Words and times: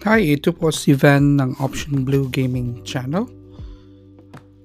Hi, 0.00 0.32
ito 0.32 0.48
po 0.48 0.72
si 0.72 0.96
Van 0.96 1.36
ng 1.36 1.60
Option 1.60 2.08
Blue 2.08 2.24
Gaming 2.32 2.80
Channel. 2.88 3.28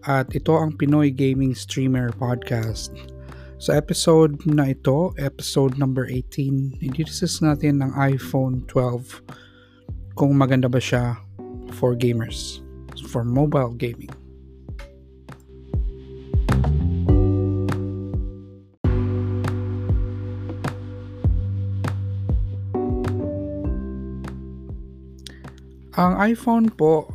At 0.08 0.32
ito 0.32 0.56
ang 0.56 0.80
Pinoy 0.80 1.12
Gaming 1.12 1.52
Streamer 1.52 2.16
Podcast. 2.16 2.96
Sa 3.60 3.76
episode 3.76 4.40
na 4.48 4.72
ito, 4.72 5.12
episode 5.20 5.76
number 5.76 6.08
18, 6.08 6.80
i-discuss 6.80 7.44
natin 7.44 7.84
ang 7.84 7.92
iPhone 8.00 8.64
12 8.72 10.16
kung 10.16 10.40
maganda 10.40 10.72
ba 10.72 10.80
siya 10.80 11.20
for 11.76 12.00
gamers, 12.00 12.64
for 13.12 13.28
mobile 13.28 13.76
gaming. 13.76 14.16
Ang 25.96 26.20
iPhone 26.20 26.68
po 26.76 27.08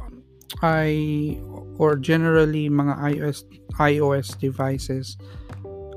ay 0.65 1.37
or 1.77 1.97
generally 1.97 2.69
mga 2.69 2.97
iOS 3.17 3.45
iOS 3.77 4.37
devices 4.41 5.21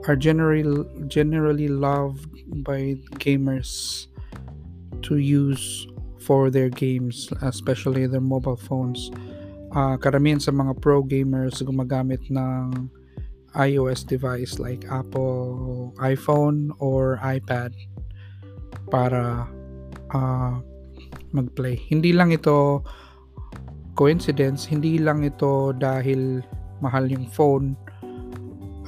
are 0.08 0.16
generally 0.20 0.64
generally 1.08 1.72
loved 1.72 2.28
by 2.64 3.00
gamers 3.24 4.08
to 5.04 5.20
use 5.20 5.88
for 6.20 6.48
their 6.52 6.72
games, 6.72 7.28
especially 7.44 8.08
their 8.08 8.24
mobile 8.24 8.60
phones. 8.60 9.12
Uh, 9.76 9.96
karamihan 10.00 10.40
sa 10.40 10.52
mga 10.52 10.80
pro 10.80 11.04
gamers 11.04 11.60
gumagamit 11.64 12.22
ng 12.32 12.92
iOS 13.56 14.06
device 14.06 14.60
like 14.60 14.86
Apple 14.92 15.92
iPhone 16.00 16.72
or 16.80 17.20
iPad 17.24 17.74
para 18.92 19.50
uh, 20.14 20.62
mag-play. 21.34 21.76
Hindi 21.90 22.14
lang 22.14 22.32
ito 22.32 22.86
coincidence, 23.94 24.66
hindi 24.66 24.98
lang 24.98 25.22
ito 25.22 25.74
dahil 25.78 26.42
mahal 26.82 27.10
yung 27.10 27.30
phone. 27.30 27.78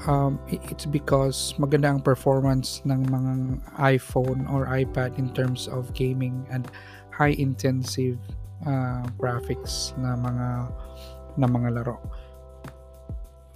Um, 0.05 0.37
it's 0.49 0.85
because 0.85 1.57
maganda 1.57 1.89
ang 1.89 2.01
performance 2.05 2.85
ng 2.85 3.09
mga 3.09 3.33
iPhone 3.81 4.45
or 4.53 4.69
iPad 4.69 5.17
in 5.17 5.33
terms 5.33 5.65
of 5.65 5.89
gaming 5.97 6.45
and 6.53 6.69
high 7.09 7.33
intensive 7.41 8.21
uh, 8.69 9.01
graphics 9.17 9.97
na 9.97 10.13
mga 10.13 10.47
na 11.41 11.47
mga 11.49 11.69
laro. 11.81 11.97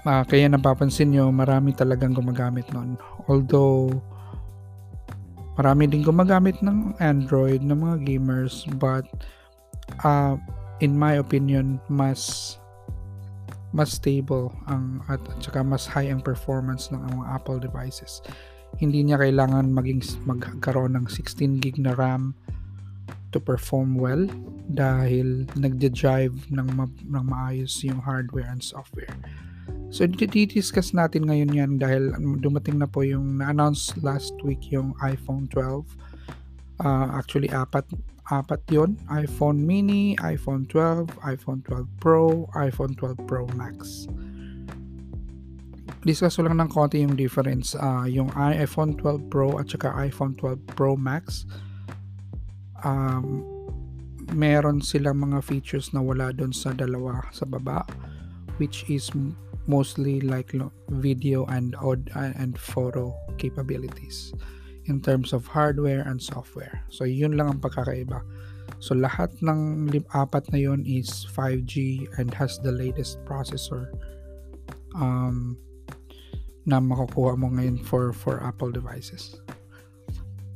Uh, 0.07 0.23
kaya 0.23 0.47
napapansin 0.47 1.11
nyo, 1.11 1.27
marami 1.29 1.75
talagang 1.75 2.15
gumagamit 2.15 2.65
nun. 2.71 2.95
Although, 3.27 3.99
Marami 5.59 5.91
din 5.91 6.07
gumagamit 6.07 6.55
ng 6.63 6.95
Android 7.03 7.59
ng 7.59 7.75
mga 7.83 8.07
gamers 8.07 8.63
but 8.79 9.03
uh, 10.07 10.39
in 10.79 10.95
my 10.95 11.19
opinion 11.19 11.83
mas 11.91 12.55
mas 13.75 13.99
stable 13.99 14.55
ang 14.71 15.03
at, 15.11 15.19
at 15.19 15.39
saka 15.43 15.59
mas 15.61 15.83
high 15.85 16.09
ang 16.09 16.23
performance 16.23 16.89
ng 16.89 17.03
mga 17.03 17.25
Apple 17.27 17.59
devices. 17.59 18.23
Hindi 18.79 19.03
niya 19.03 19.19
kailangan 19.19 19.69
maging 19.69 20.01
magkaroon 20.25 20.95
ng 20.95 21.05
16 21.11 21.61
gig 21.61 21.77
na 21.77 21.93
RAM 21.93 22.33
to 23.29 23.37
perform 23.37 23.93
well 23.99 24.25
dahil 24.73 25.45
nagde-drive 25.53 26.33
ng, 26.49 26.67
ma- 26.73 27.01
ng 27.05 27.25
maayos 27.29 27.81
yung 27.85 28.01
hardware 28.01 28.49
and 28.49 28.61
software. 28.61 29.13
So, 29.89 30.05
di-discuss 30.05 30.93
natin 30.93 31.25
ngayon 31.25 31.49
yan 31.49 31.71
dahil 31.81 32.13
dumating 32.37 32.77
na 32.77 32.85
po 32.85 33.01
yung 33.01 33.41
na-announce 33.41 33.97
last 34.05 34.37
week 34.45 34.69
yung 34.69 34.93
iPhone 35.01 35.49
12. 35.49 35.81
Uh, 36.85 37.09
actually, 37.17 37.49
apat, 37.49 37.89
apat 38.29 38.61
yon 38.69 39.01
iPhone 39.09 39.65
mini, 39.65 40.13
iPhone 40.21 40.69
12, 40.69 41.09
iPhone 41.25 41.65
12 41.65 41.89
Pro, 41.97 42.45
iPhone 42.53 42.93
12 42.93 43.17
Pro 43.25 43.49
Max. 43.57 44.05
Discuss 46.05 46.37
ko 46.37 46.45
lang 46.45 46.61
ng 46.61 46.69
konti 46.69 47.01
yung 47.01 47.17
difference. 47.17 47.73
Uh, 47.73 48.05
yung 48.05 48.29
iPhone 48.37 48.93
12 48.93 49.25
Pro 49.33 49.57
at 49.57 49.73
saka 49.73 49.89
iPhone 49.97 50.37
12 50.37 50.69
Pro 50.77 50.93
Max, 50.93 51.49
um, 52.85 53.41
meron 54.37 54.85
silang 54.85 55.17
mga 55.17 55.41
features 55.41 55.89
na 55.97 56.05
wala 56.05 56.29
doon 56.29 56.53
sa 56.53 56.77
dalawa 56.77 57.25
sa 57.33 57.49
baba 57.49 57.81
which 58.59 58.83
is 58.91 59.09
mostly 59.69 60.19
like 60.25 60.51
video 60.89 61.45
and 61.45 61.77
aud- 61.77 62.09
and 62.17 62.57
photo 62.57 63.13
capabilities 63.37 64.33
in 64.89 64.97
terms 64.99 65.31
of 65.31 65.45
hardware 65.45 66.01
and 66.09 66.17
software. 66.17 66.81
So 66.89 67.05
yun 67.05 67.37
lang 67.37 67.47
ang 67.53 67.59
pagkakaiba. 67.61 68.25
So 68.81 68.97
lahat 68.97 69.29
ng 69.45 69.93
apat 70.09 70.49
na 70.49 70.57
yun 70.57 70.81
is 70.89 71.29
5G 71.29 72.09
and 72.17 72.33
has 72.33 72.57
the 72.65 72.73
latest 72.73 73.21
processor 73.29 73.93
um, 74.97 75.53
na 76.65 76.81
makukuha 76.81 77.37
mo 77.37 77.53
ngayon 77.53 77.77
for 77.85 78.09
for 78.09 78.41
Apple 78.41 78.73
devices. 78.73 79.37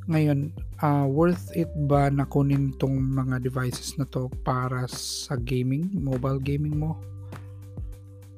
Ngayon, 0.09 0.51
uh, 0.84 1.07
worth 1.07 1.47
it 1.56 1.72
ba 1.88 2.12
na 2.12 2.28
kunin 2.28 2.75
tong 2.75 3.00
mga 3.00 3.40
devices 3.40 3.95
na 3.95 4.03
to 4.12 4.28
para 4.44 4.84
sa 4.91 5.40
gaming, 5.40 5.88
mobile 5.95 6.44
gaming 6.44 6.75
mo? 6.75 7.00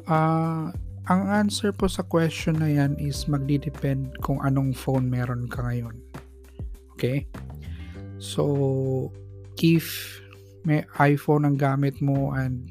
Uh, 0.06 0.70
ang 1.06 1.22
answer 1.30 1.70
po 1.74 1.86
sa 1.86 2.02
question 2.06 2.58
na 2.62 2.70
yan 2.70 2.98
is 2.98 3.30
magdi-depend 3.30 4.14
kung 4.22 4.42
anong 4.42 4.74
phone 4.74 5.10
meron 5.10 5.46
ka 5.50 5.62
ngayon. 5.66 5.98
Okay? 6.98 7.26
So, 8.18 9.14
if 9.62 9.86
may 10.66 10.82
iPhone 10.98 11.46
ang 11.46 11.58
gamit 11.62 12.02
mo 12.02 12.34
and 12.34 12.70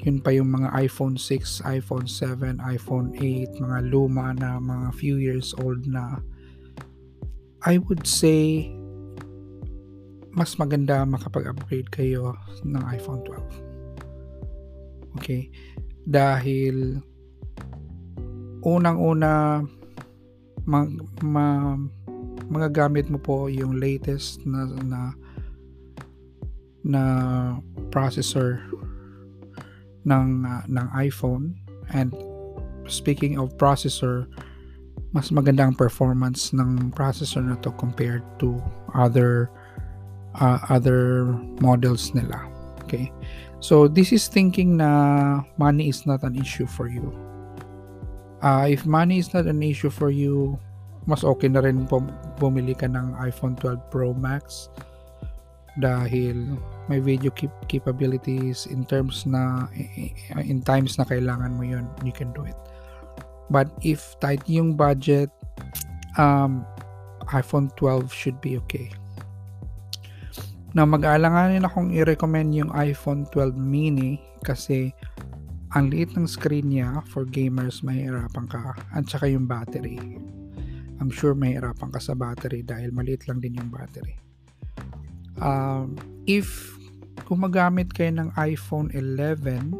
yun 0.00 0.24
pa 0.24 0.32
yung 0.32 0.56
mga 0.56 0.72
iPhone 0.72 1.20
6, 1.20 1.68
iPhone 1.68 2.08
7, 2.08 2.60
iPhone 2.64 3.12
8, 3.16 3.60
mga 3.60 3.78
luma 3.92 4.32
na 4.32 4.56
mga 4.56 4.88
few 4.96 5.20
years 5.20 5.52
old 5.60 5.84
na 5.84 6.16
I 7.66 7.76
would 7.76 8.06
say 8.06 8.72
mas 10.32 10.54
maganda 10.56 11.02
makapag-upgrade 11.02 11.90
kayo 11.90 12.38
ng 12.62 12.84
iPhone 12.88 13.20
12. 13.26 15.18
Okay? 15.18 15.50
Dahil 16.08 17.04
unang-una 18.64 19.60
mag, 20.64 20.88
ma, 21.20 21.76
magagamit 22.48 23.12
mo 23.12 23.20
po 23.20 23.52
yung 23.52 23.76
latest 23.76 24.40
na 24.48 24.64
na 24.88 25.00
na 26.88 27.02
processor 27.92 28.64
ng 30.08 30.48
uh, 30.48 30.64
ng 30.64 30.86
iPhone. 30.96 31.52
And 31.92 32.16
speaking 32.88 33.36
of 33.36 33.52
processor 33.60 34.24
mas 35.16 35.32
maganda 35.32 35.64
ang 35.64 35.72
performance 35.72 36.52
ng 36.52 36.92
processor 36.92 37.40
na 37.40 37.56
to 37.64 37.72
compared 37.80 38.20
to 38.36 38.60
other 38.92 39.48
uh, 40.36 40.60
other 40.68 41.32
models 41.64 42.12
nila 42.12 42.57
okay. 42.88 43.12
So, 43.60 43.84
this 43.84 44.16
is 44.16 44.32
thinking 44.32 44.80
na 44.80 45.44
money 45.60 45.92
is 45.92 46.08
not 46.08 46.24
an 46.24 46.40
issue 46.40 46.64
for 46.64 46.88
you. 46.88 47.12
Uh, 48.40 48.64
if 48.70 48.88
money 48.88 49.20
is 49.20 49.36
not 49.36 49.44
an 49.44 49.60
issue 49.60 49.92
for 49.92 50.08
you, 50.08 50.56
mas 51.04 51.20
okay 51.20 51.52
na 51.52 51.60
rin 51.60 51.84
bumili 52.40 52.72
ka 52.72 52.88
ng 52.88 53.12
iPhone 53.20 53.52
12 53.60 53.92
Pro 53.92 54.16
Max. 54.16 54.72
Dahil 55.78 56.58
may 56.90 56.98
video 56.98 57.30
keep 57.30 57.52
capabilities 57.68 58.66
in 58.66 58.82
terms 58.88 59.28
na 59.28 59.68
in 60.42 60.64
times 60.64 60.98
na 60.98 61.06
kailangan 61.06 61.54
mo 61.54 61.62
yun 61.62 61.86
you 62.02 62.10
can 62.10 62.32
do 62.34 62.42
it. 62.48 62.56
But 63.48 63.70
if 63.84 64.18
tight 64.18 64.42
yung 64.50 64.74
budget 64.74 65.30
um, 66.18 66.66
iPhone 67.30 67.70
12 67.78 68.10
should 68.10 68.38
be 68.42 68.58
okay 68.66 68.90
na 70.76 70.84
mag-aalanganin 70.84 71.64
akong 71.64 71.88
i-recommend 71.96 72.52
yung 72.52 72.68
iPhone 72.76 73.24
12 73.32 73.56
mini 73.56 74.20
kasi 74.44 74.92
ang 75.72 75.92
liit 75.92 76.12
ng 76.16 76.28
screen 76.28 76.72
niya 76.72 77.04
for 77.08 77.24
gamers 77.28 77.84
mahirapan 77.84 78.48
ka 78.48 78.76
at 78.92 79.04
saka 79.08 79.28
yung 79.28 79.48
battery. 79.48 80.00
I'm 80.98 81.12
sure 81.12 81.36
mahirapan 81.36 81.92
ka 81.92 82.00
sa 82.00 82.16
battery 82.16 82.64
dahil 82.64 82.92
maliit 82.92 83.28
lang 83.28 83.40
din 83.40 83.56
yung 83.56 83.70
battery. 83.70 84.16
Um, 85.38 85.94
if 86.26 86.76
gumagamit 87.28 87.92
kayo 87.94 88.10
ng 88.16 88.32
iPhone 88.40 88.90
11 88.96 89.72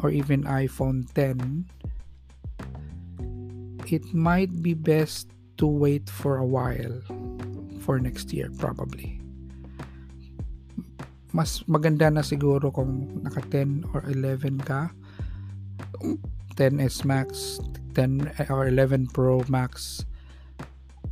or 0.00 0.08
even 0.08 0.46
iPhone 0.46 1.04
10 1.12 1.66
it 3.90 4.06
might 4.14 4.62
be 4.62 4.72
best 4.72 5.34
to 5.58 5.66
wait 5.66 6.06
for 6.08 6.38
a 6.38 6.46
while 6.46 7.02
for 7.90 7.98
next 7.98 8.30
year 8.30 8.46
probably. 8.54 9.18
Mas 11.34 11.66
maganda 11.66 12.06
na 12.06 12.22
siguro 12.22 12.70
kung 12.70 13.18
naka 13.26 13.42
10 13.50 13.90
or 13.90 14.06
11 14.06 14.62
ka. 14.62 14.94
10s 16.54 17.02
Max, 17.02 17.58
10 17.98 18.46
or 18.46 18.70
11 18.70 19.10
Pro 19.10 19.42
Max. 19.50 20.06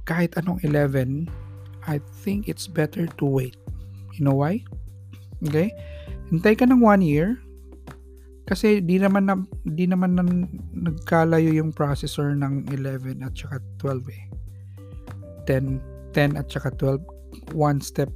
Kahit 0.06 0.38
anong 0.38 0.62
11, 0.62 1.26
I 1.90 1.98
think 2.22 2.46
it's 2.46 2.70
better 2.70 3.10
to 3.18 3.24
wait. 3.26 3.58
You 4.14 4.22
know 4.22 4.38
why? 4.38 4.62
Okay? 5.42 5.74
Hintay 6.30 6.62
ka 6.62 6.70
ng 6.70 6.78
one 6.78 7.02
year 7.02 7.42
kasi 8.46 8.78
di 8.78 9.02
naman 9.02 9.26
na, 9.26 9.34
di 9.66 9.90
naman 9.90 10.14
na, 10.14 10.22
nagkalayo 10.78 11.50
yung 11.50 11.74
processor 11.74 12.38
ng 12.38 12.70
11 12.70 13.26
at 13.26 13.34
saka 13.34 13.58
12 13.82 14.14
eh. 14.14 14.24
10 15.50 15.97
10 16.14 16.38
at 16.38 16.48
saka 16.48 16.72
12 16.76 17.00
one 17.52 17.80
step 17.80 18.10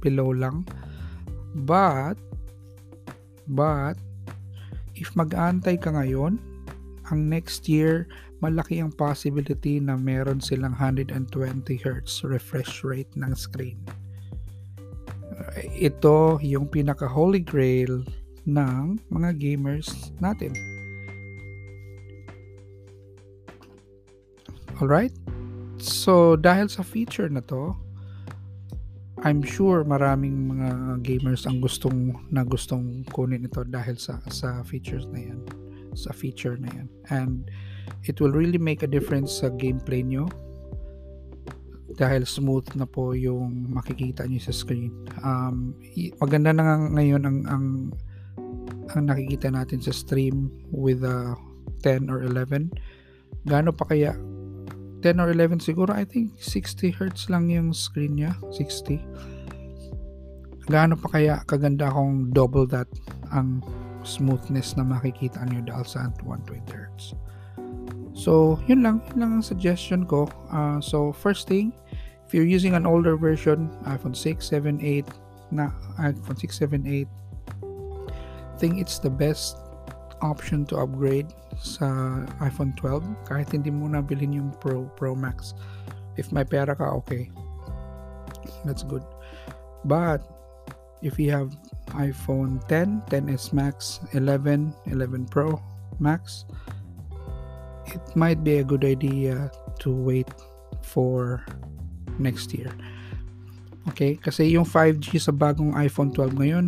below 0.00 0.32
lang. 0.32 0.64
But 1.64 2.16
but 3.48 3.96
if 4.94 5.12
mag-aantay 5.16 5.80
ka 5.80 5.94
ngayon, 5.94 6.38
ang 7.08 7.20
next 7.28 7.66
year 7.66 8.06
malaki 8.38 8.78
ang 8.78 8.94
possibility 8.94 9.82
na 9.82 9.98
meron 9.98 10.38
silang 10.38 10.76
120 10.76 11.18
Hz 11.74 12.22
refresh 12.22 12.86
rate 12.86 13.10
ng 13.18 13.32
screen. 13.34 13.80
Ito 15.74 16.38
yung 16.44 16.70
pinaka 16.70 17.08
holy 17.08 17.42
grail 17.42 18.06
ng 18.46 19.00
mga 19.10 19.30
gamers 19.38 20.14
natin. 20.22 20.54
Alright? 24.78 25.14
So, 26.08 26.40
dahil 26.40 26.72
sa 26.72 26.80
feature 26.80 27.28
na 27.28 27.44
to, 27.52 27.76
I'm 29.20 29.44
sure 29.44 29.84
maraming 29.84 30.56
mga 30.56 30.68
gamers 31.04 31.44
ang 31.44 31.60
gustong 31.60 32.16
na 32.32 32.48
gustong 32.48 33.04
kunin 33.12 33.44
ito 33.44 33.60
dahil 33.68 34.00
sa 34.00 34.16
sa 34.32 34.64
features 34.64 35.04
na 35.12 35.20
yan. 35.20 35.44
Sa 35.92 36.16
feature 36.16 36.56
na 36.56 36.72
yan. 36.72 36.88
And 37.12 37.52
it 38.08 38.24
will 38.24 38.32
really 38.32 38.56
make 38.56 38.80
a 38.80 38.88
difference 38.88 39.44
sa 39.44 39.52
gameplay 39.52 40.00
nyo. 40.00 40.32
Dahil 42.00 42.24
smooth 42.24 42.72
na 42.80 42.88
po 42.88 43.12
yung 43.12 43.68
makikita 43.68 44.24
nyo 44.24 44.40
sa 44.40 44.56
screen. 44.56 45.04
Um, 45.20 45.76
maganda 46.24 46.56
na 46.56 46.88
ngayon 46.88 47.28
ang, 47.28 47.38
ang 47.44 47.64
ang 48.96 49.12
nakikita 49.12 49.52
natin 49.52 49.84
sa 49.84 49.92
stream 49.92 50.48
with 50.72 51.04
uh, 51.04 51.36
10 51.84 52.08
or 52.08 52.24
11 52.24 52.72
gaano 53.44 53.70
pa 53.72 53.84
kaya 53.88 54.16
10 55.02 55.20
or 55.22 55.30
11 55.30 55.62
siguro. 55.62 55.94
I 55.94 56.04
think 56.04 56.34
60 56.42 56.94
Hz 56.94 57.30
lang 57.30 57.50
yung 57.50 57.70
screen 57.72 58.18
niya. 58.18 58.34
60 58.50 58.98
gaano 60.68 61.00
pa 61.00 61.08
kaya 61.16 61.40
kaganda 61.48 61.88
kung 61.88 62.28
double 62.28 62.68
that 62.68 62.88
ang 63.32 63.64
smoothness 64.04 64.76
na 64.76 64.84
makikita 64.84 65.40
nyo 65.48 65.64
dahil 65.64 65.84
sa 65.88 66.12
120 66.20 66.60
Hz 66.68 67.16
so 68.18 68.60
yun 68.68 68.84
lang. 68.84 69.00
Yun 69.14 69.18
lang 69.22 69.30
ang 69.38 69.44
suggestion 69.46 70.02
ko. 70.04 70.28
Uh, 70.52 70.76
so 70.82 71.14
first 71.14 71.48
thing 71.48 71.72
if 72.26 72.36
you're 72.36 72.44
using 72.44 72.76
an 72.76 72.84
older 72.84 73.16
version 73.16 73.72
iPhone 73.88 74.12
6, 74.12 74.44
7, 74.44 74.76
8 74.82 75.08
na 75.54 75.72
iPhone 75.96 76.36
6, 76.36 76.52
7, 76.52 76.84
8 76.84 77.08
think 78.58 78.76
it's 78.76 78.98
the 78.98 79.08
best 79.08 79.56
option 80.20 80.66
to 80.66 80.76
upgrade 80.76 81.30
sa 81.58 82.22
iPhone 82.40 82.72
12 82.78 83.02
kahit 83.26 83.50
hindi 83.50 83.70
mo 83.70 83.90
na 83.90 84.02
bilhin 84.02 84.34
yung 84.34 84.50
Pro 84.62 84.86
Pro 84.94 85.14
Max. 85.14 85.54
If 86.18 86.30
may 86.30 86.46
pera 86.46 86.74
ka 86.74 86.86
okay. 87.02 87.30
That's 88.66 88.82
good. 88.82 89.06
But 89.86 90.22
if 91.02 91.18
you 91.18 91.30
have 91.30 91.54
iPhone 91.94 92.58
10 92.66 93.06
10s 93.08 93.54
Max 93.54 94.02
11 94.12 94.74
11 94.90 95.30
Pro 95.30 95.62
Max 96.02 96.44
it 97.86 98.02
might 98.18 98.42
be 98.44 98.58
a 98.58 98.66
good 98.66 98.84
idea 98.84 99.48
to 99.80 99.94
wait 99.94 100.28
for 100.82 101.40
next 102.18 102.52
year. 102.52 102.68
Okay? 103.88 104.20
Kasi 104.20 104.52
yung 104.52 104.68
5G 104.68 105.16
sa 105.22 105.32
bagong 105.32 105.72
iPhone 105.78 106.12
12 106.12 106.36
ngayon 106.36 106.66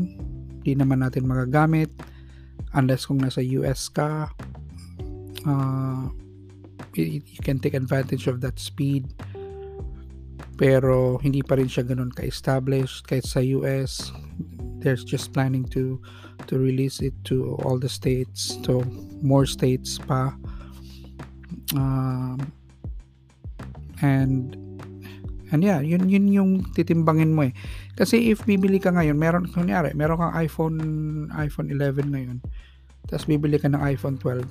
di 0.65 0.73
naman 0.77 1.05
natin 1.05 1.29
magagamit 1.29 1.91
unless 2.77 3.09
kung 3.09 3.21
nasa 3.21 3.43
US 3.61 3.89
ka 3.89 4.31
uh, 5.47 6.09
you, 6.95 7.23
you 7.25 7.41
can 7.43 7.59
take 7.59 7.75
advantage 7.75 8.27
of 8.27 8.41
that 8.41 8.59
speed. 8.59 9.13
Pero 10.61 11.17
hindi 11.25 11.41
pa 11.41 11.57
rin 11.57 11.69
siya 11.69 11.89
ganun 11.89 12.13
ka-established. 12.13 13.09
Kahit 13.09 13.25
sa 13.25 13.41
US 13.57 14.13
there's 14.81 15.05
just 15.05 15.33
planning 15.33 15.65
to 15.73 16.01
to 16.49 16.57
release 16.57 17.01
it 17.05 17.13
to 17.29 17.57
all 17.65 17.81
the 17.81 17.89
states. 17.89 18.61
To 18.69 18.85
more 19.25 19.45
states 19.45 19.97
pa. 19.97 20.37
Um, 21.77 22.41
and 24.05 24.57
And 25.51 25.67
yeah, 25.67 25.83
yun, 25.83 26.07
yun 26.07 26.31
yung 26.31 26.51
titimbangin 26.79 27.35
mo 27.35 27.51
eh. 27.51 27.55
Kasi 27.99 28.31
if 28.31 28.47
bibili 28.47 28.79
ka 28.79 28.95
ngayon, 28.95 29.19
meron, 29.19 29.45
kunyari, 29.51 29.91
meron 29.99 30.23
kang 30.23 30.35
iPhone, 30.39 30.79
iPhone 31.35 31.75
11 31.75 32.15
ngayon, 32.15 32.39
tapos 33.11 33.27
bibili 33.27 33.59
ka 33.59 33.67
ng 33.67 33.83
iPhone 33.83 34.15
12, 34.23 34.47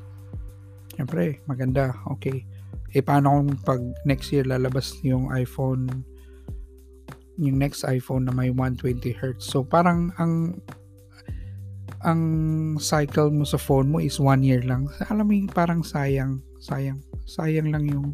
syempre, 1.00 1.40
maganda, 1.48 1.96
okay. 2.12 2.44
Eh, 2.92 3.00
paano 3.00 3.40
kung 3.40 3.56
pag 3.64 3.80
next 4.04 4.36
year 4.36 4.44
lalabas 4.44 5.00
yung 5.08 5.32
iPhone, 5.32 6.04
yung 7.40 7.56
next 7.56 7.88
iPhone 7.88 8.28
na 8.28 8.36
may 8.36 8.52
120 8.52 9.16
Hz. 9.16 9.40
So, 9.40 9.64
parang 9.64 10.12
ang, 10.20 10.60
ang 12.04 12.22
cycle 12.84 13.32
mo 13.32 13.48
sa 13.48 13.56
phone 13.56 13.88
mo 13.88 14.04
is 14.04 14.20
one 14.20 14.44
year 14.44 14.60
lang. 14.60 14.92
Alam 15.08 15.24
mo 15.24 15.34
yung 15.40 15.48
parang 15.48 15.88
sayang, 15.88 16.44
sayang, 16.60 17.00
sayang 17.24 17.72
lang 17.72 17.88
yung 17.88 18.12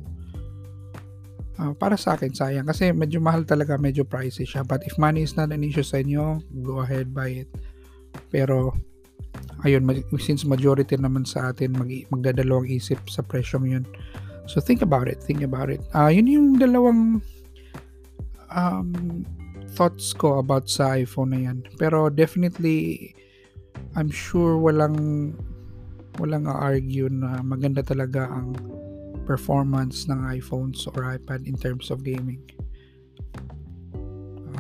uh, 1.57 1.73
para 1.73 1.95
sa 1.95 2.19
akin 2.19 2.35
sayang 2.35 2.67
kasi 2.67 2.91
medyo 2.91 3.23
mahal 3.23 3.47
talaga 3.47 3.79
medyo 3.79 4.03
pricey 4.03 4.43
siya 4.43 4.67
but 4.67 4.83
if 4.83 4.99
money 4.99 5.23
is 5.23 5.39
not 5.39 5.51
an 5.51 5.63
issue 5.63 5.85
sa 5.85 6.03
inyo 6.03 6.43
go 6.63 6.83
ahead 6.83 7.11
buy 7.15 7.31
it 7.45 7.49
pero 8.27 8.75
ayun 9.63 9.85
since 10.21 10.45
majority 10.45 10.95
naman 10.97 11.25
sa 11.25 11.51
atin 11.51 11.73
mag, 11.75 11.89
magdadalawang 12.13 12.69
isip 12.69 12.99
sa 13.09 13.25
presyong 13.25 13.65
yun 13.65 13.85
so 14.45 14.61
think 14.61 14.81
about 14.81 15.09
it 15.09 15.21
think 15.23 15.41
about 15.41 15.69
it 15.73 15.81
uh, 15.97 16.11
yun 16.11 16.27
yung 16.29 16.47
dalawang 16.61 17.19
um, 18.53 19.23
thoughts 19.73 20.13
ko 20.15 20.39
about 20.39 20.69
sa 20.69 20.95
iPhone 20.95 21.33
na 21.33 21.39
yan 21.51 21.57
pero 21.81 22.07
definitely 22.07 23.11
I'm 23.95 24.11
sure 24.11 24.59
walang 24.59 25.33
walang 26.19 26.47
argue 26.47 27.11
na 27.11 27.43
maganda 27.43 27.83
talaga 27.83 28.27
ang 28.31 28.55
performance 29.25 30.07
ng 30.07 30.21
iPhones 30.31 30.87
or 30.87 31.03
iPad 31.03 31.49
in 31.49 31.57
terms 31.57 31.89
of 31.89 32.05
gaming. 32.05 32.39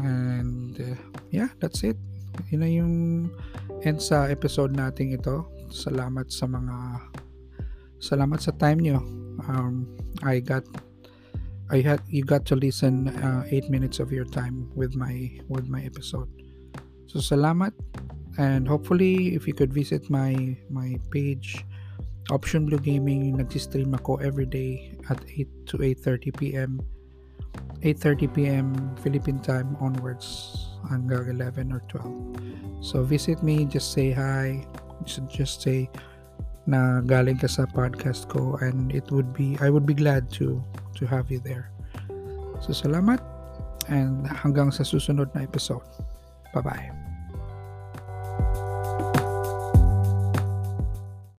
And 0.01 0.75
uh, 0.75 0.99
yeah, 1.31 1.53
that's 1.61 1.85
it. 1.85 1.95
Yun 2.51 2.59
na 2.61 2.69
yung 2.69 2.93
end 3.83 3.99
sa 4.01 4.27
episode 4.29 4.73
nating 4.75 5.15
ito. 5.15 5.45
Salamat 5.71 6.29
sa 6.29 6.45
mga 6.45 6.75
salamat 7.99 8.39
sa 8.39 8.53
time 8.55 8.79
nyo. 8.81 8.99
Um, 9.49 9.89
I 10.23 10.39
got 10.39 10.63
I 11.73 11.81
had 11.81 12.05
you 12.05 12.21
got 12.21 12.45
to 12.53 12.55
listen 12.55 13.09
uh, 13.25 13.43
8 13.49 13.73
minutes 13.73 13.97
of 13.97 14.13
your 14.13 14.25
time 14.29 14.69
with 14.77 14.93
my 14.93 15.33
with 15.49 15.65
my 15.65 15.81
episode. 15.81 16.29
So 17.09 17.19
salamat 17.19 17.73
and 18.37 18.69
hopefully 18.69 19.33
if 19.33 19.49
you 19.49 19.55
could 19.57 19.73
visit 19.73 20.09
my 20.13 20.55
my 20.69 21.01
page 21.09 21.65
Option 22.33 22.65
Blue 22.65 22.81
Gaming, 22.81 23.37
nagsistream 23.37 23.93
ako 23.93 24.17
everyday 24.17 24.97
at 25.13 25.21
8 25.29 25.69
to 25.69 25.75
8.30 25.77 26.33
p.m. 26.33 26.81
8.30 27.81 28.33
p.m. 28.33 28.67
Philippine 29.01 29.39
time 29.39 29.77
onwards 29.79 30.57
hanggang 30.89 31.29
11 31.29 31.69
or 31.69 31.81
12. 31.89 32.85
So 32.85 33.03
visit 33.03 33.41
me, 33.41 33.65
just 33.65 33.93
say 33.93 34.11
hi, 34.11 34.65
just 35.05 35.61
say 35.61 35.89
na 36.65 37.01
galing 37.05 37.37
ka 37.37 37.45
sa 37.45 37.69
podcast 37.69 38.25
ko 38.25 38.57
and 38.57 38.89
it 38.89 39.05
would 39.13 39.29
be 39.37 39.53
I 39.61 39.69
would 39.69 39.85
be 39.85 39.93
glad 39.93 40.33
to 40.41 40.57
to 40.97 41.03
have 41.05 41.29
you 41.29 41.37
there. 41.37 41.69
So 42.65 42.73
salamat 42.73 43.21
and 43.85 44.25
hanggang 44.25 44.73
sa 44.73 44.81
susunod 44.81 45.29
na 45.37 45.45
episode. 45.45 45.85
Bye-bye. 46.57 47.04